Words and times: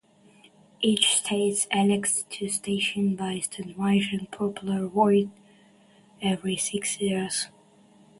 Each 0.81 1.13
state 1.19 1.67
elects 1.69 2.23
two 2.27 2.49
senators 2.49 3.15
by 3.15 3.35
statewide 3.35 4.31
popular 4.31 4.87
vote 4.87 5.29
every 6.23 6.57
six 6.57 6.99
years. 6.99 7.49